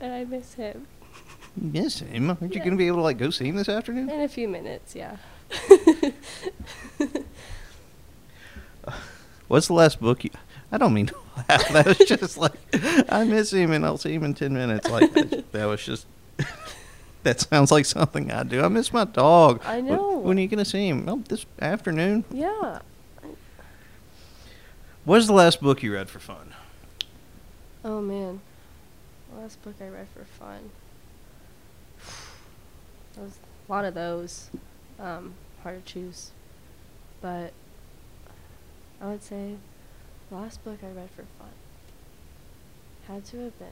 [0.00, 0.86] and I miss him.
[1.56, 2.30] You miss him?
[2.30, 4.10] Aren't you gonna be able to like go see him this afternoon?
[4.10, 5.16] In a few minutes, yeah.
[9.48, 10.30] What's the last book you?
[10.72, 11.68] I don't mean to laugh.
[11.72, 12.52] That was just like
[13.10, 14.88] I miss him, and I'll see him in ten minutes.
[14.88, 16.06] Like that, that was just.
[17.22, 18.62] that sounds like something I do.
[18.62, 19.62] I miss my dog.
[19.64, 20.18] I know.
[20.18, 21.08] When are you gonna see him?
[21.08, 22.24] Oh, this afternoon.
[22.30, 22.80] yeah.
[25.04, 26.54] What is the last book you read for fun?
[27.84, 28.40] Oh man,
[29.30, 30.70] the last book I read for fun.
[33.14, 34.50] There was a lot of those.
[34.98, 36.30] Um, hard to choose,
[37.20, 37.52] but
[39.00, 39.54] I would say
[40.30, 41.50] last book I read for fun
[43.06, 43.68] had to have been.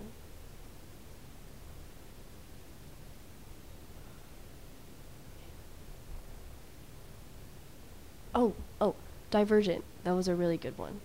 [8.34, 8.94] Oh, oh,
[9.30, 9.84] Divergent.
[10.04, 11.00] That was a really good one.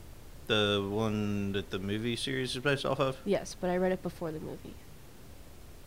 [0.47, 3.17] The one that the movie series is based off of.
[3.25, 4.73] Yes, but I read it before the movie.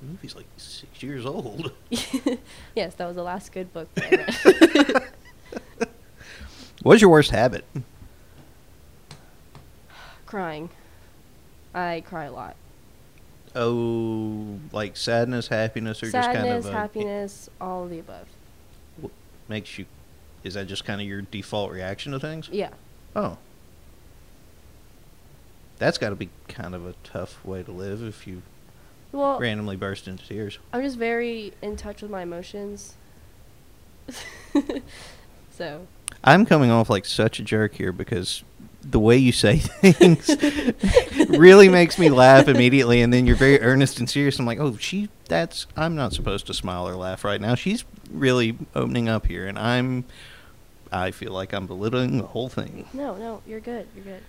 [0.00, 1.72] The movie's like six years old.
[1.90, 5.88] yes, that was the last good book that I read.
[6.82, 7.64] What's your worst habit?
[10.30, 10.70] Crying.
[11.74, 12.54] I cry a lot.
[13.56, 18.28] Oh, like sadness, happiness, or just kind Sadness, of a, happiness, all of the above.
[19.00, 19.10] What
[19.48, 19.86] makes you?
[20.44, 22.48] Is that just kind of your default reaction to things?
[22.52, 22.70] Yeah.
[23.16, 23.38] Oh,
[25.78, 28.42] that's got to be kind of a tough way to live if you
[29.10, 30.60] Well, randomly burst into tears.
[30.72, 32.94] I'm just very in touch with my emotions.
[35.50, 35.86] so,
[36.22, 38.44] I'm coming off like such a jerk here because
[38.82, 40.28] the way you say things
[41.28, 44.38] really makes me laugh immediately, and then you're very earnest and serious.
[44.38, 45.08] I'm like, oh, she.
[45.28, 45.66] That's.
[45.76, 47.54] I'm not supposed to smile or laugh right now.
[47.54, 50.04] She's really opening up here, and I'm.
[50.92, 52.86] I feel like I'm belittling the whole thing.
[52.92, 53.86] no, no, you're good.
[53.94, 54.22] You're good.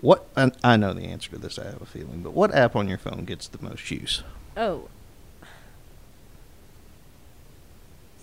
[0.00, 0.26] What?
[0.36, 1.58] I, I know the answer to this.
[1.58, 4.22] I have a feeling, but what app on your phone gets the most use?
[4.56, 4.88] Oh.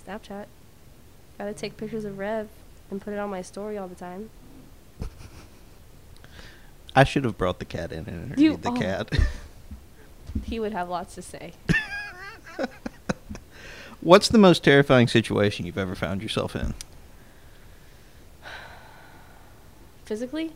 [0.08, 0.46] Snapchat.
[1.38, 2.48] Gotta take pictures of Rev
[2.90, 4.30] and put it on my story all the time.
[6.98, 8.74] I should have brought the cat in and You- interviewed the oh.
[8.74, 9.20] cat.
[10.46, 11.54] He would have lots to say.
[14.02, 16.74] What's the most terrifying situation you've ever found yourself in?
[20.06, 20.54] Physically?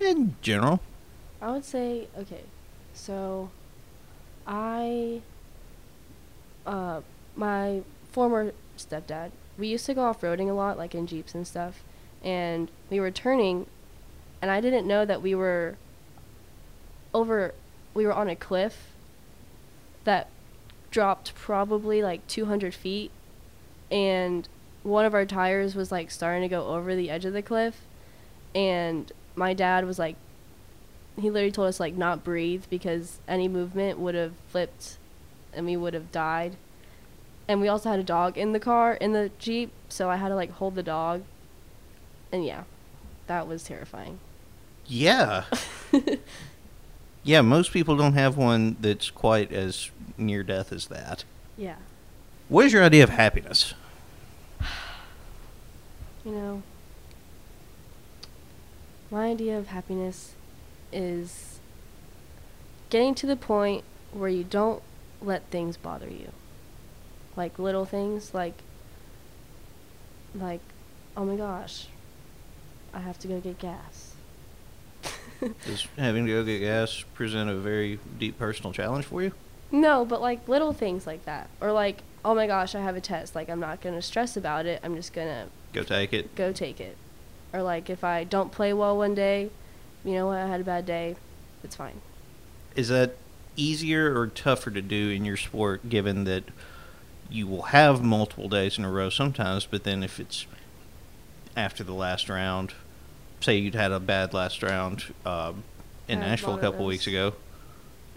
[0.00, 0.80] In general.
[1.42, 2.42] I would say okay.
[2.94, 3.50] So,
[4.46, 5.20] I,
[6.66, 7.00] uh,
[7.36, 11.46] my former stepdad, we used to go off roading a lot, like in jeeps and
[11.46, 11.82] stuff,
[12.24, 13.66] and we were turning,
[14.40, 15.76] and I didn't know that we were
[17.12, 17.54] over,
[17.94, 18.92] we were on a cliff
[20.04, 20.28] that
[20.90, 23.10] dropped probably like 200 feet,
[23.90, 24.48] and
[24.82, 27.82] one of our tires was like starting to go over the edge of the cliff,
[28.54, 30.16] and my dad was like
[31.20, 34.98] he literally told us like not breathe because any movement would have flipped
[35.52, 36.56] and we would have died.
[37.48, 40.28] And we also had a dog in the car in the jeep so i had
[40.28, 41.22] to like hold the dog.
[42.30, 42.64] And yeah
[43.28, 44.18] that was terrifying
[44.86, 45.44] Yeah.
[47.22, 51.24] yeah, most people don't have one that's quite as near death as that.
[51.56, 51.76] yeah
[52.48, 53.74] What is your idea of happiness?
[56.24, 56.62] you know
[59.10, 60.32] my idea of happiness
[60.92, 61.58] is
[62.90, 64.82] getting to the point where you don't
[65.22, 66.30] let things bother you
[67.36, 68.54] like little things like
[70.34, 70.60] like
[71.16, 71.86] oh my gosh
[72.98, 74.14] i have to go get gas
[75.66, 79.32] Does having to go get gas present a very deep personal challenge for you?
[79.70, 83.00] no but like little things like that or like oh my gosh i have a
[83.00, 86.12] test like i'm not going to stress about it i'm just going to Go take
[86.14, 86.34] it.
[86.34, 86.96] go take it.
[87.52, 89.50] Or like if I don't play well one day,
[90.02, 91.14] you know what, I had a bad day,
[91.62, 92.00] it's fine.
[92.74, 93.16] Is that
[93.54, 96.44] easier or tougher to do in your sport given that
[97.30, 100.46] you will have multiple days in a row sometimes, but then if it's
[101.54, 102.72] after the last round,
[103.40, 105.62] say you'd had a bad last round um,
[106.08, 107.34] in Had Nashville a of couple weeks ago,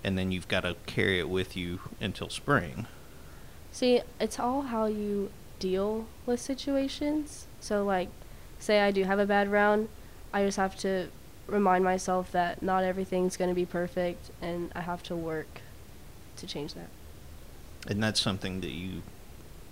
[0.03, 2.87] and then you've got to carry it with you until spring.
[3.71, 7.47] See, it's all how you deal with situations.
[7.59, 8.09] So like
[8.59, 9.89] say I do have a bad round,
[10.33, 11.07] I just have to
[11.47, 15.61] remind myself that not everything's going to be perfect and I have to work
[16.37, 16.89] to change that.
[17.87, 19.01] And that's something that you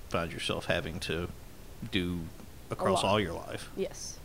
[0.09, 1.29] find yourself having to
[1.91, 2.21] do
[2.71, 3.69] across all your life.
[3.75, 4.18] Yes.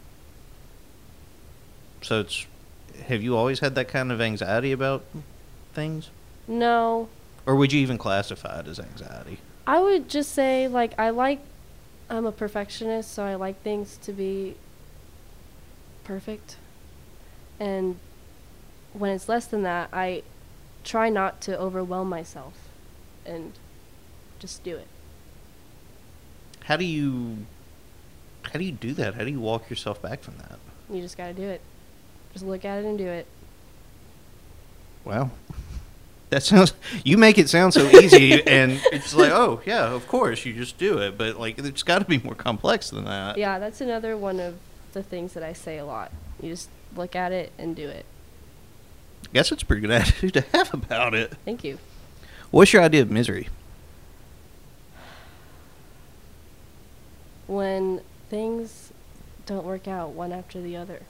[2.05, 2.47] So it's
[3.07, 5.05] have you always had that kind of anxiety about
[5.73, 6.11] things?
[6.47, 7.09] No,
[7.47, 9.39] Or would you even classify it as anxiety?
[9.67, 11.41] I would just say like I like
[12.11, 14.57] I'm a perfectionist, so I like things to be
[16.05, 16.57] perfect.
[17.59, 17.99] And
[18.93, 20.23] when it's less than that, I
[20.85, 22.69] try not to overwhelm myself
[23.25, 23.55] and
[24.39, 24.89] just do it.
[26.65, 27.47] How do you
[28.53, 29.15] how do you do that?
[29.15, 30.59] How do you walk yourself back from that?
[30.91, 31.63] You just got to do it.
[32.35, 33.27] Just look at it and do it.
[35.05, 35.31] Wow.
[36.31, 36.73] That sounds
[37.05, 40.79] you make it sound so easy and it's like, "Oh, yeah, of course, you just
[40.79, 43.39] do it." But like it's got to be more complex than that.
[43.39, 44.57] Yeah, that's another one of
[44.95, 46.11] the things that I say a lot.
[46.43, 48.05] You just look at it and do it.
[49.27, 51.35] I guess it's a pretty good attitude to have about it.
[51.45, 51.79] Thank you.
[52.51, 53.49] What's your idea of misery?
[57.47, 58.93] When things
[59.47, 61.03] don't work out one after the other.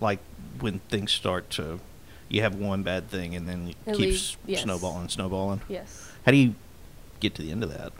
[0.00, 0.18] Like
[0.60, 1.80] when things start to
[2.28, 4.62] you have one bad thing and then it It keeps yes.
[4.62, 5.60] snowballing, snowballing.
[5.68, 6.10] Yes.
[6.24, 6.54] How do you
[7.20, 7.92] get to the end of that?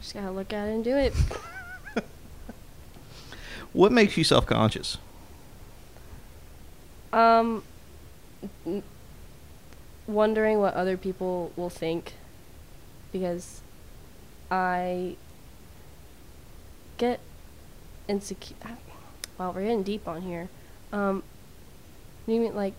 [0.00, 1.14] Just gotta look at it and do it.
[3.72, 4.98] What makes you self-conscious?
[7.12, 7.64] Um,
[8.64, 8.84] n-
[10.06, 12.12] wondering what other people will think
[13.10, 13.62] because
[14.52, 15.16] I
[16.98, 17.18] get
[18.06, 18.56] insecure.
[19.38, 20.48] Wow, we're getting deep on here.
[20.94, 21.22] Um,
[22.26, 22.74] you mean like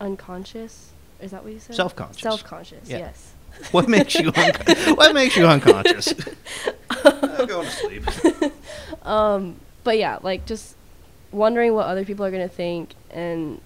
[0.00, 0.90] unconscious?
[1.20, 1.74] Is that what you said?
[1.76, 2.22] Self-conscious.
[2.22, 2.88] Self-conscious.
[2.88, 2.98] Yeah.
[2.98, 3.32] Yes.
[3.70, 6.12] What makes you un- what makes you unconscious?
[6.90, 8.04] I'm going to sleep.
[9.02, 10.74] Um, but yeah, like just
[11.30, 13.60] wondering what other people are gonna think and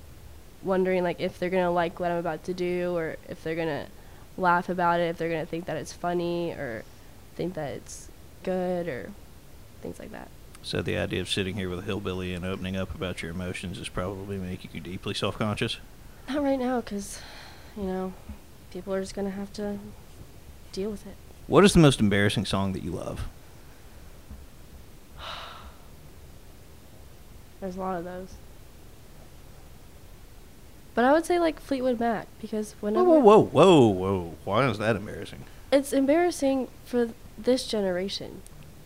[0.65, 3.87] wondering like if they're gonna like what I'm about to do or if they're gonna
[4.37, 6.83] laugh about it, if they're gonna think that it's funny or
[7.37, 8.09] think that it's
[8.43, 9.11] good or
[9.81, 10.29] things like that.
[10.63, 13.79] So the idea of sitting here with a hillbilly and opening up about your emotions
[13.79, 15.79] is probably making you deeply self-conscious.
[16.29, 17.21] Not right now, cause
[17.77, 18.13] you know
[18.73, 19.79] people are just gonna have to
[20.73, 21.15] deal with it.
[21.47, 23.25] What is the most embarrassing song that you love?
[27.61, 28.35] There's a lot of those.
[30.95, 34.35] But I would say like Fleetwood Mac because when Whoa, whoa, whoa, whoa, whoa!
[34.45, 35.45] Why is that embarrassing?
[35.71, 38.41] it's embarrassing for this generation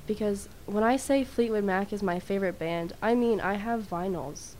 [0.07, 4.55] because when I say Fleetwood Mac is my favorite band, I mean I have vinyls,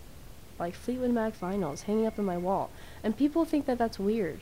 [0.59, 2.71] like Fleetwood Mac vinyls, hanging up in my wall,
[3.03, 4.41] and people think that that's weird.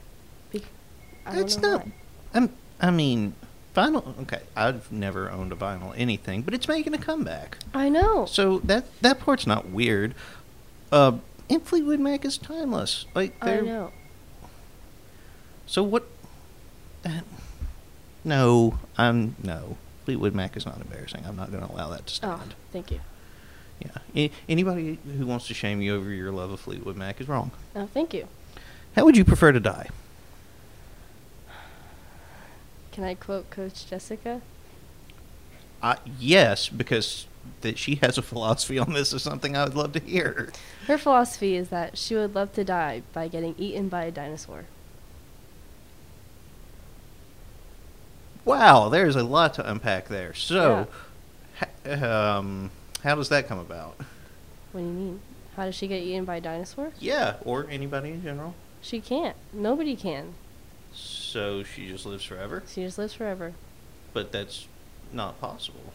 [0.52, 0.62] Bec-
[1.26, 1.86] I That's don't know not.
[1.86, 1.92] why.
[2.34, 2.50] I'm.
[2.80, 3.34] I mean,
[3.76, 4.18] vinyl.
[4.22, 7.58] Okay, I've never owned a vinyl anything, but it's making a comeback.
[7.74, 8.24] I know.
[8.26, 10.14] So that that part's not weird.
[10.90, 13.06] Uh, and Fleetwood Mac is timeless.
[13.14, 13.92] Like I know.
[15.66, 16.04] So what?
[17.04, 17.20] Uh,
[18.24, 19.76] no, I'm no.
[20.10, 21.24] Fleetwood Mac is not embarrassing.
[21.24, 22.42] I'm not going to allow that to stand.
[22.50, 22.98] Oh, thank you.
[24.12, 24.28] Yeah.
[24.48, 27.52] Anybody who wants to shame you over your love of Fleetwood Mac is wrong.
[27.76, 28.26] Oh, thank you.
[28.96, 29.88] How would you prefer to die?
[32.90, 34.40] Can I quote Coach Jessica?
[35.80, 37.28] Uh, yes, because
[37.60, 40.50] that she has a philosophy on this is something I would love to hear.
[40.88, 44.64] Her philosophy is that she would love to die by getting eaten by a dinosaur.
[48.44, 50.32] Wow, there's a lot to unpack there.
[50.34, 50.86] So,
[51.58, 52.70] ha- um,
[53.02, 53.96] how does that come about?
[54.72, 55.20] What do you mean?
[55.56, 56.92] How does she get eaten by a dinosaur?
[56.98, 58.54] Yeah, or anybody in general.
[58.80, 59.36] She can't.
[59.52, 60.34] Nobody can.
[60.92, 63.52] So she just lives forever, She just lives forever.
[64.12, 64.66] but that's
[65.12, 65.92] not possible.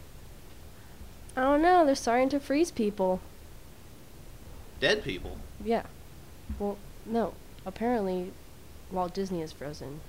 [1.36, 1.84] I don't know.
[1.84, 3.20] They're starting to freeze people.
[4.80, 5.38] Dead people.
[5.62, 5.82] Yeah.
[6.58, 7.34] Well, no.
[7.66, 8.32] Apparently,
[8.90, 10.00] Walt Disney is frozen.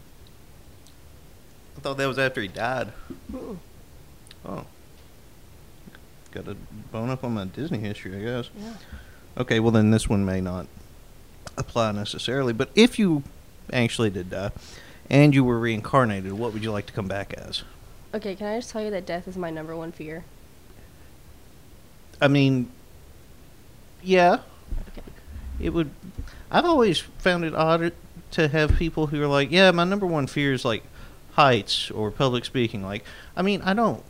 [1.77, 2.91] I thought that was after he died.
[4.45, 4.65] Oh.
[6.31, 6.55] Got a
[6.91, 8.49] bone up on my Disney history, I guess.
[8.59, 8.73] Yeah.
[9.37, 10.67] Okay, well then this one may not
[11.57, 13.23] apply necessarily, but if you
[13.71, 14.51] actually did die
[15.09, 17.63] and you were reincarnated, what would you like to come back as?
[18.13, 20.23] Okay, can I just tell you that death is my number one fear?
[22.19, 22.71] I mean,
[24.01, 24.39] yeah,
[24.89, 25.01] Okay.
[25.59, 25.91] it would.
[26.49, 27.93] I've always found it odd
[28.31, 30.83] to have people who are like, yeah, my number one fear is like
[31.38, 32.84] heights or public speaking.
[32.84, 34.04] Like, I mean, I don't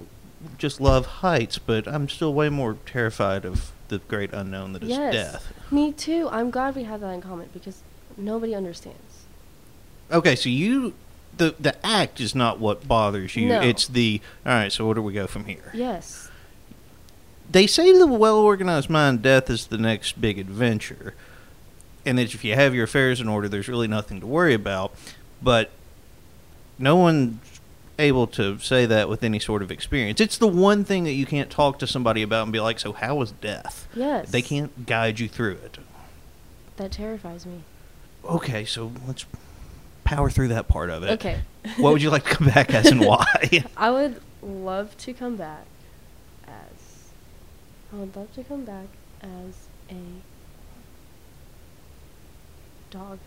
[0.57, 4.89] just love heights, but I'm still way more terrified of the great unknown that is
[4.89, 5.13] yes.
[5.13, 5.53] death.
[5.71, 6.27] Me too.
[6.31, 7.81] I'm glad we have that in common because
[8.17, 9.25] nobody understands.
[10.11, 10.93] Okay, so you
[11.37, 13.49] the the act is not what bothers you.
[13.49, 13.61] No.
[13.61, 14.71] It's the all right.
[14.71, 15.71] So where do we go from here?
[15.73, 16.29] Yes.
[17.49, 21.13] they say the well organized mind, death is the next big adventure,
[22.05, 24.93] and that if you have your affairs in order, there's really nothing to worry about.
[25.41, 25.71] But
[26.79, 27.39] no one
[27.99, 30.21] able to say that with any sort of experience.
[30.21, 32.93] It's the one thing that you can't talk to somebody about and be like, "So
[32.93, 34.29] how was death?" Yes.
[34.29, 35.77] They can't guide you through it.
[36.77, 37.63] That terrifies me.
[38.23, 39.25] Okay, so let's
[40.03, 41.11] power through that part of it.
[41.11, 41.41] Okay.
[41.77, 43.25] what would you like to come back as and why?
[43.77, 45.65] I would love to come back
[46.47, 47.11] as.
[47.91, 48.87] I would love to come back
[49.21, 49.95] as a
[52.91, 53.19] dog.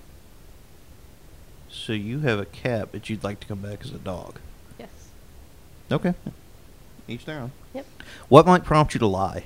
[1.71, 4.39] So you have a cat, but you'd like to come back as a dog.
[4.79, 4.89] Yes.
[5.91, 6.15] Okay.
[7.09, 7.53] Each their own.
[7.75, 7.87] Yep.
[8.29, 9.45] What might prompt you to lie?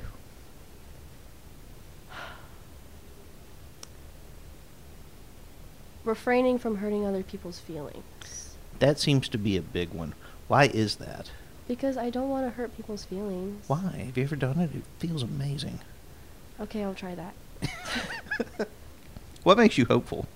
[6.05, 8.57] Refraining from hurting other people's feelings.
[8.79, 10.15] That seems to be a big one.
[10.49, 11.31] Why is that?
[11.67, 13.67] Because I don't want to hurt people's feelings.
[13.69, 14.05] Why?
[14.07, 14.71] Have you ever done it?
[14.75, 15.81] It feels amazing.
[16.61, 18.69] Okay, I'll try that.
[19.45, 20.27] What makes you hopeful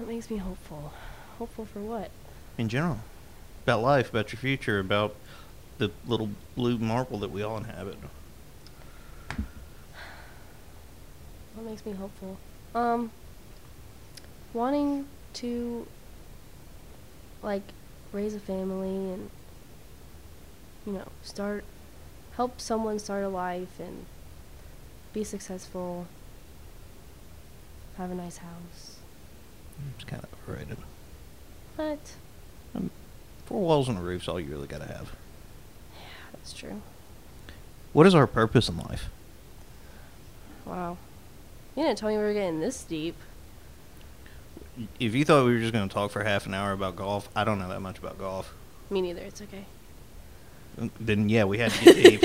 [0.00, 0.94] That makes me hopeful.
[1.36, 2.10] Hopeful for what?
[2.56, 3.00] in general?
[3.64, 5.14] About life, about your future, about
[5.76, 7.96] the little blue marble that we all inhabit.
[11.54, 12.38] What makes me hopeful?
[12.74, 13.10] Um,
[14.54, 15.86] wanting to
[17.42, 17.62] like
[18.12, 19.30] raise a family and
[20.86, 21.64] you know start
[22.36, 24.06] help someone start a life and
[25.12, 26.06] be successful.
[27.98, 28.89] Have a nice house.
[29.96, 30.78] It's kind of overrated.
[31.76, 31.98] But
[32.74, 32.90] Um,
[33.46, 35.12] four walls and a roof's all you really got to have.
[35.94, 36.80] Yeah, that's true.
[37.92, 39.08] What is our purpose in life?
[40.64, 40.96] Wow.
[41.76, 43.16] You didn't tell me we were getting this deep.
[44.98, 47.28] If you thought we were just going to talk for half an hour about golf,
[47.34, 48.54] I don't know that much about golf.
[48.88, 49.22] Me neither.
[49.22, 49.64] It's okay.
[51.00, 52.20] Then yeah, we had to get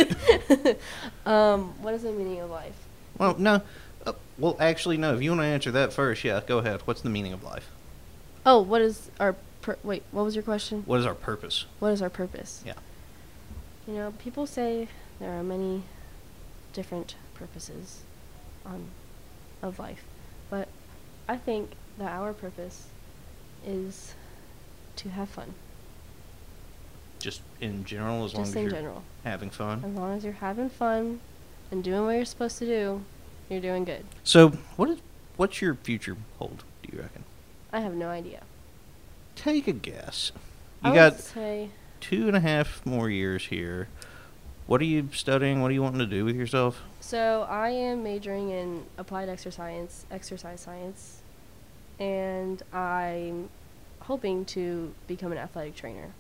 [0.48, 0.78] deep.
[1.26, 2.76] Um, what is the meaning of life?
[3.18, 3.62] well, no.
[4.06, 5.16] Uh, well, actually, no.
[5.16, 6.82] If you want to answer that first, yeah, go ahead.
[6.86, 7.70] What's the meaning of life?
[8.46, 10.04] Oh, what is our pur- wait?
[10.12, 10.84] What was your question?
[10.86, 11.66] What is our purpose?
[11.80, 12.64] What is our purpose?
[12.66, 12.74] Yeah.
[13.88, 14.88] You know, people say
[15.20, 15.84] there are many
[16.74, 18.02] different purposes
[18.66, 18.90] on
[19.62, 20.04] of life,
[20.50, 20.68] but
[21.28, 22.88] I think that our purpose
[23.66, 24.14] is
[24.98, 25.54] to have fun.
[27.20, 29.04] Just in general, as long Just as in you're general.
[29.24, 29.84] having fun.
[29.84, 31.22] As long as you're having fun
[31.72, 33.02] and doing what you're supposed to do,
[33.50, 34.06] you're doing good.
[34.24, 35.00] So, what is
[35.38, 36.64] what's your future hold?
[36.84, 37.24] Do you reckon?
[37.72, 38.42] I have no idea.
[39.36, 40.32] Take a guess.
[40.84, 43.88] You would got say two and a half more years here.
[44.68, 45.62] What are you studying?
[45.62, 46.82] What are you wanting to do with yourself?
[47.00, 51.22] So I am majoring in applied exercise science, exercise science,
[52.00, 53.50] and I'm
[54.00, 56.12] hoping to become an athletic trainer.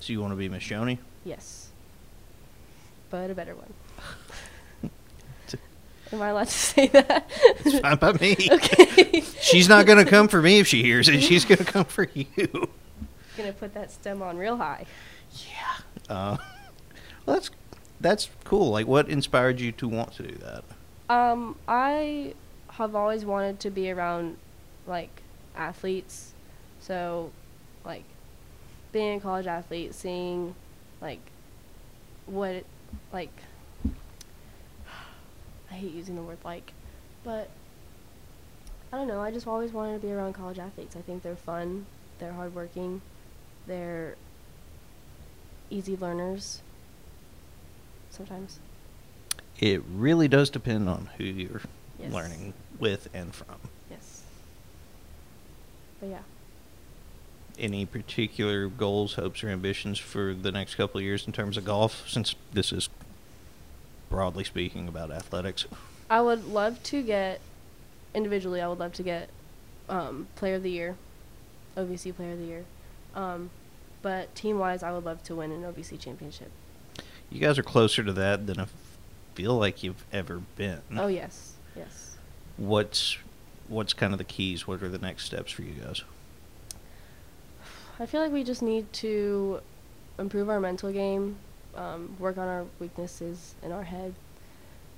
[0.00, 0.98] So you want to be Miss Shoney?
[1.24, 1.68] Yes,
[3.10, 3.72] but a better one.
[6.12, 7.28] Am I allowed to say that?
[7.64, 8.36] It's fine by me.
[8.52, 9.20] okay.
[9.40, 11.22] She's not gonna come for me if she hears it.
[11.22, 12.26] She's gonna come for you.
[13.36, 14.86] Gonna put that stem on real high.
[15.32, 16.14] Yeah.
[16.14, 16.36] Uh,
[17.24, 17.50] well, that's
[18.00, 18.70] that's cool.
[18.70, 20.64] Like, what inspired you to want to do that?
[21.08, 22.34] Um, I
[22.70, 24.36] have always wanted to be around
[24.86, 25.22] like
[25.56, 26.32] athletes.
[26.80, 27.30] So,
[27.84, 28.04] like
[28.92, 30.54] being a college athlete, seeing
[31.00, 31.20] like
[32.26, 32.66] what it,
[33.12, 33.32] like
[35.72, 36.72] I hate using the word like,
[37.24, 37.48] but
[38.92, 39.20] I don't know.
[39.20, 40.94] I just always wanted to be around college athletes.
[40.96, 41.86] I think they're fun,
[42.18, 43.00] they're hardworking,
[43.66, 44.16] they're
[45.70, 46.60] easy learners.
[48.10, 48.60] Sometimes.
[49.58, 51.62] It really does depend on who you're
[51.98, 52.12] Yes.
[52.12, 53.56] learning with and from.
[53.90, 54.22] Yes.
[56.00, 56.22] But yeah.
[57.58, 61.64] Any particular goals, hopes, or ambitions for the next couple of years in terms of
[61.64, 62.08] golf?
[62.08, 62.88] Since this is
[64.12, 65.64] broadly speaking about athletics.
[66.10, 67.40] I would love to get
[68.14, 68.60] individually.
[68.60, 69.30] I would love to get
[69.88, 70.96] um, player of the year,
[71.78, 72.64] OVC player of the year.
[73.14, 73.48] Um,
[74.02, 76.50] but team wise, I would love to win an OVC championship.
[77.30, 78.66] You guys are closer to that than I
[79.34, 80.82] feel like you've ever been.
[80.94, 82.16] Oh yes, yes.
[82.58, 83.16] What's
[83.68, 84.66] what's kind of the keys?
[84.66, 86.02] What are the next steps for you guys?
[87.98, 89.60] I feel like we just need to
[90.18, 91.36] improve our mental game,
[91.76, 94.14] um, work on our weaknesses in our head.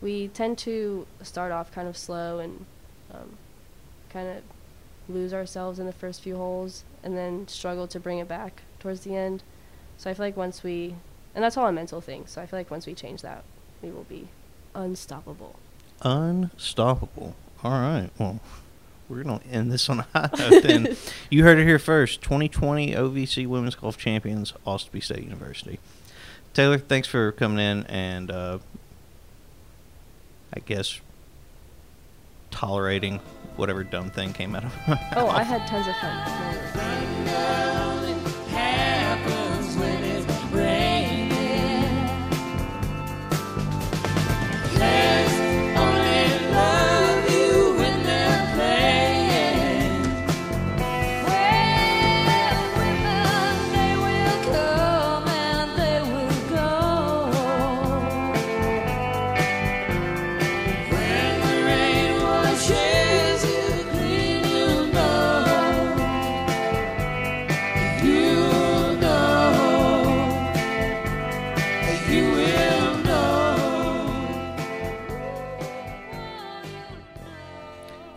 [0.01, 2.66] We tend to start off kind of slow and
[3.12, 3.37] um,
[4.11, 4.43] kind of
[5.09, 9.01] lose ourselves in the first few holes and then struggle to bring it back towards
[9.01, 9.43] the end.
[9.99, 10.95] So I feel like once we,
[11.35, 13.45] and that's all a mental thing, so I feel like once we change that,
[13.83, 14.29] we will be
[14.75, 15.57] unstoppable.
[16.03, 17.35] Unstoppable.
[17.62, 18.11] All right.
[18.18, 18.41] Well,
[19.09, 20.97] we're going to end this on a high note then.
[21.31, 22.22] you heard it here first.
[22.22, 25.79] 2020 OVC Women's Golf Champions, Austin Peay State University.
[26.55, 28.59] Taylor, thanks for coming in and uh,
[30.55, 31.01] I guess
[32.53, 33.19] tolerating
[33.57, 34.73] whatever dumb thing came out of.
[34.89, 37.04] my Oh, I had tons of fun.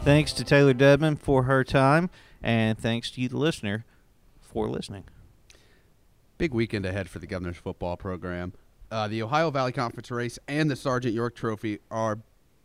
[0.07, 2.09] Thanks to Taylor Dedmen for her time,
[2.41, 3.83] and thanks to you, the listener,
[4.39, 5.03] for listening.
[6.37, 8.53] Big weekend ahead for the Governor's football program.
[8.89, 12.19] Uh, the Ohio Valley Conference race and the Sergeant York Trophy are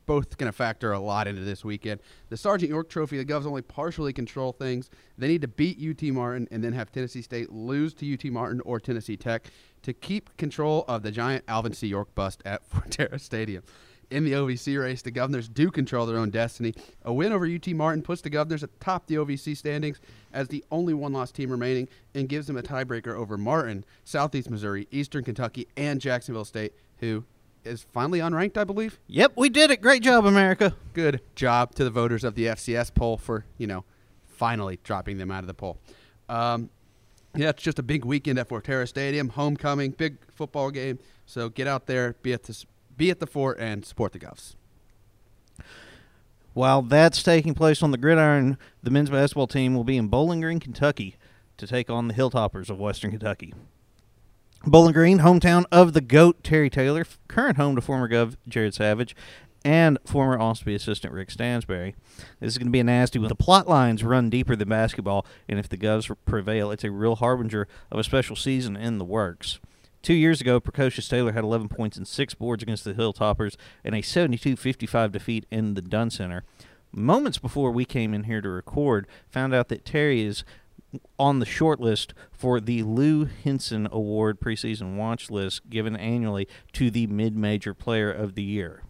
[0.06, 2.00] both going to factor a lot into this weekend.
[2.28, 4.88] The Sergeant York Trophy, the Govs only partially control things.
[5.18, 8.60] They need to beat UT Martin and then have Tennessee State lose to UT Martin
[8.60, 9.48] or Tennessee Tech
[9.82, 11.88] to keep control of the giant Alvin C.
[11.88, 13.64] York bust at Fortera Stadium.
[14.12, 16.74] In the OVC race, the Governors do control their own destiny.
[17.02, 20.02] A win over UT Martin puts the Governors atop the OVC standings
[20.34, 24.86] as the only one-loss team remaining and gives them a tiebreaker over Martin, Southeast Missouri,
[24.90, 27.24] Eastern Kentucky, and Jacksonville State, who
[27.64, 29.00] is finally unranked, I believe.
[29.06, 29.80] Yep, we did it.
[29.80, 30.76] Great job, America.
[30.92, 33.82] Good job to the voters of the FCS poll for you know
[34.26, 35.78] finally dropping them out of the poll.
[36.28, 36.68] Um,
[37.34, 40.98] yeah, it's just a big weekend at Fortera Stadium, homecoming, big football game.
[41.24, 42.64] So get out there, be at the
[42.96, 44.54] be at the fort, and support the Govs.
[46.54, 50.42] While that's taking place on the gridiron, the men's basketball team will be in Bowling
[50.42, 51.16] Green, Kentucky,
[51.56, 53.54] to take on the Hilltoppers of Western Kentucky.
[54.64, 59.16] Bowling Green, hometown of the GOAT Terry Taylor, current home to former Gov Jared Savage,
[59.64, 61.94] and former Austin Peay assistant Rick Stansbury.
[62.40, 63.28] This is going to be a nasty one.
[63.28, 67.16] The plot lines run deeper than basketball, and if the Govs prevail, it's a real
[67.16, 69.58] harbinger of a special season in the works.
[70.02, 73.94] Two years ago, Precocious Taylor had 11 points and six boards against the Hilltoppers in
[73.94, 76.42] a 72-55 defeat in the Dunn Center.
[76.90, 80.42] Moments before we came in here to record, found out that Terry is
[81.18, 86.90] on the short list for the Lou Henson Award preseason watch list given annually to
[86.90, 88.82] the mid-major player of the year.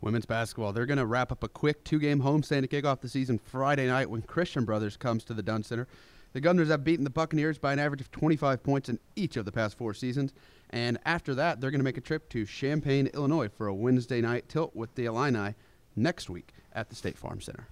[0.00, 3.08] Women's basketball, they're going to wrap up a quick two-game homestand to kick off the
[3.08, 5.88] season Friday night when Christian Brothers comes to the Dunn Center.
[6.32, 9.44] The Governors have beaten the Buccaneers by an average of 25 points in each of
[9.44, 10.32] the past four seasons.
[10.70, 14.20] And after that, they're going to make a trip to Champaign, Illinois for a Wednesday
[14.20, 15.54] night tilt with the Illini
[15.96, 17.66] next week at the State Farm Center.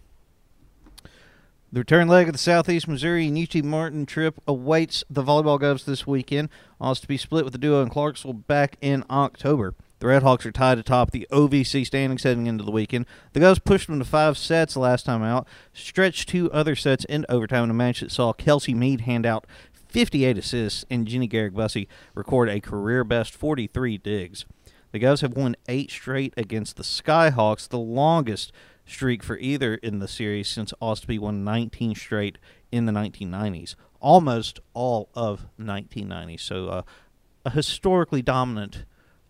[1.70, 5.84] The return leg of the Southeast Missouri and UT Martin trip awaits the volleyball Govs
[5.84, 6.48] this weekend.
[6.80, 9.74] Also to be split with the duo in Clarksville back in October.
[9.98, 13.06] The Redhawks are tied atop the OVC standings heading into the weekend.
[13.32, 17.30] The Govs pushed them to five sets last time out, stretched two other sets into
[17.30, 19.44] overtime in a match that saw Kelsey Mead hand out
[19.88, 24.44] 58 assists and Jenny Garrick Bussey record a career best 43 digs.
[24.92, 28.52] The Govs have won eight straight against the Skyhawks, the longest
[28.86, 32.38] streak for either in the series since Austin Peay won 19 straight
[32.72, 33.74] in the 1990s.
[34.00, 36.36] Almost all of 1990.
[36.38, 36.82] So uh,
[37.44, 38.84] a historically dominant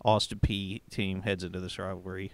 [0.04, 2.32] Austin Peay team heads into this rivalry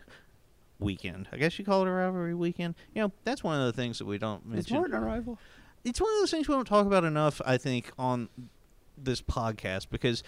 [0.78, 1.28] weekend.
[1.32, 2.74] I guess you call it a rivalry weekend.
[2.94, 4.76] You know, that's one of the things that we don't mention.
[4.84, 5.38] It's a rival?
[5.84, 8.28] It's one of those things we don't talk about enough, I think, on
[8.96, 10.22] this podcast because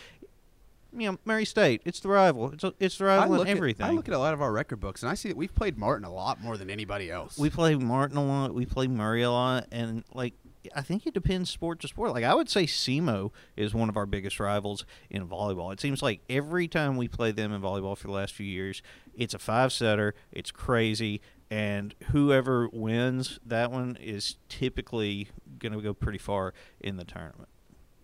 [0.93, 2.53] you know, Murray State, it's the rival.
[2.53, 3.85] It's a, it's the rival in everything.
[3.85, 5.55] At, I look at a lot of our record books and I see that we've
[5.55, 7.39] played Martin a lot more than anybody else.
[7.39, 8.55] we play Martin a lot.
[8.55, 10.35] We play Murray a lot, and like
[10.75, 12.13] I think it depends sport to sport.
[12.13, 15.73] Like I would say, SEMO is one of our biggest rivals in volleyball.
[15.73, 18.83] It seems like every time we play them in volleyball for the last few years,
[19.15, 20.15] it's a five setter.
[20.33, 26.97] It's crazy, and whoever wins that one is typically going to go pretty far in
[26.97, 27.49] the tournament.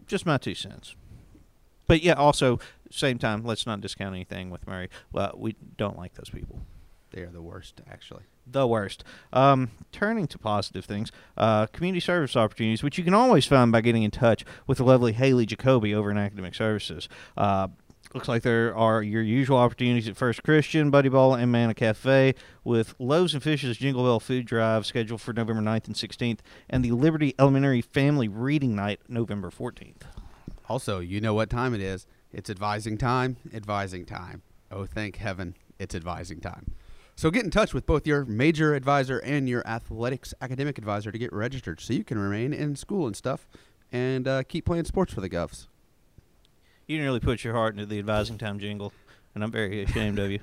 [0.07, 0.95] Just my two cents.
[1.87, 2.61] But yeah, also
[2.91, 4.89] same time, let's not discount anything with Murray.
[5.13, 6.63] Well, we don't like those people
[7.13, 8.25] they are the worst, actually.
[8.47, 9.05] The worst.
[9.33, 13.81] Um, turning to positive things, uh, community service opportunities, which you can always find by
[13.81, 17.09] getting in touch with the lovely Haley Jacoby over in Academic Services.
[17.37, 17.69] Uh,
[18.15, 22.35] looks like there are your usual opportunities at First Christian, Buddy Ball, and Manna Cafe,
[22.65, 26.85] with Loaves and Fishes Jingle Bell Food Drive scheduled for November 9th and 16th, and
[26.85, 30.03] the Liberty Elementary Family Reading Night November 14th.
[30.69, 32.07] Also, you know what time it is.
[32.33, 34.43] It's advising time, advising time.
[34.71, 36.73] Oh, thank heaven, it's advising time.
[37.15, 41.19] So get in touch with both your major advisor and your athletics academic advisor to
[41.19, 43.47] get registered so you can remain in school and stuff
[43.93, 45.67] and uh, keep playing sports for the Govs.
[46.87, 48.93] You nearly put your heart into the advising time jingle,
[49.35, 50.41] and I'm very ashamed of you.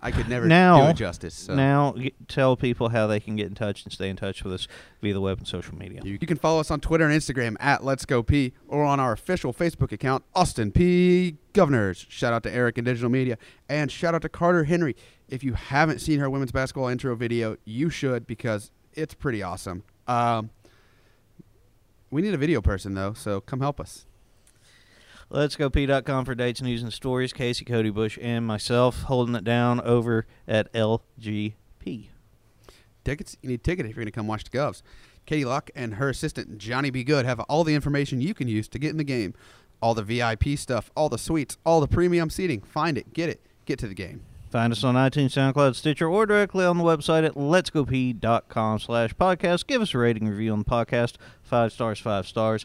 [0.00, 1.34] I could never Now- do it justice.
[1.34, 1.54] So.
[1.54, 4.52] Now, get, tell people how they can get in touch and stay in touch with
[4.52, 4.68] us
[5.00, 6.02] via the web and social media.
[6.04, 9.00] You, you can follow us on Twitter and Instagram at Let's Go Peay or on
[9.00, 11.36] our official Facebook account, Austin Peay.
[11.54, 12.04] Governors.
[12.10, 13.38] Shout out to Eric and Digital Media.
[13.68, 14.94] And shout out to Carter Henry.
[15.28, 19.82] If you haven't seen her women's basketball intro video, you should because it's pretty awesome.
[20.06, 20.50] Um,
[22.10, 24.06] we need a video person, though, so come help us.
[25.30, 27.32] Let's go Peay.com for dates, news, and stories.
[27.32, 31.54] Casey, Cody Bush, and myself holding it down over at LGP.
[33.04, 34.82] Tickets, you need a ticket if you're going to come watch the Govs.
[35.26, 37.02] Katie Locke and her assistant, Johnny B.
[37.02, 39.34] Good, have all the information you can use to get in the game.
[39.80, 42.60] All the VIP stuff, all the suites, all the premium seating.
[42.60, 44.22] Find it, get it, get to the game.
[44.54, 49.66] Find us on iTunes, SoundCloud, Stitcher, or directly on the website at letsgopeay.com slash podcast.
[49.66, 51.16] Give us a rating review on the podcast.
[51.42, 52.64] Five stars, five stars.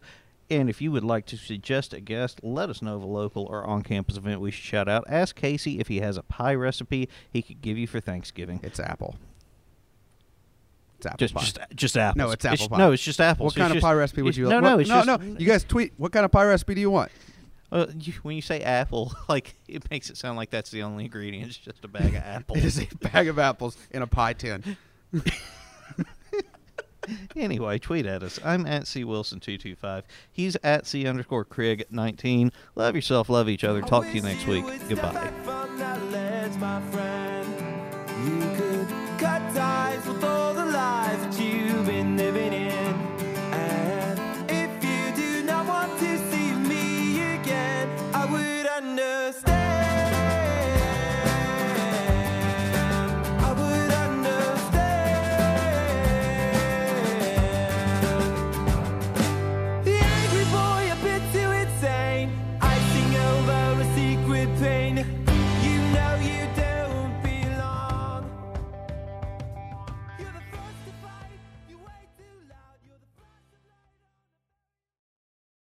[0.52, 3.48] And if you would like to suggest a guest, let us know of a local
[3.50, 5.04] or on-campus event we should shout out.
[5.10, 8.60] Ask Casey if he has a pie recipe he could give you for Thanksgiving.
[8.62, 9.16] It's apple.
[11.00, 11.42] It's apple Just, pie.
[11.42, 12.18] just, just apples.
[12.24, 12.78] No, it's apple pie.
[12.78, 13.46] No, it's just apples.
[13.46, 14.62] what It's kind of just- pie recipe would you No, like?
[14.64, 15.40] no, it's no, just, no.
[15.40, 15.94] You guys tweet.
[15.98, 17.12] What kind of pie recipe do you want?
[17.72, 21.06] Uh, you, when you say apple, like it makes it sound like that's the only
[21.06, 21.48] ingredient.
[21.48, 22.58] It's just a bag of apples.
[22.58, 24.78] It is a bag of apples in a pie tin.
[27.36, 28.40] Anyway, tweet at us.
[28.44, 30.04] I'm at C Wilson two two five.
[30.32, 32.52] He's at C underscore Craig nineteen.
[32.76, 33.82] Love yourself, love each other.
[33.82, 34.66] Talk to you next week.
[34.88, 35.32] Goodbye.
[36.60, 37.29] My friend.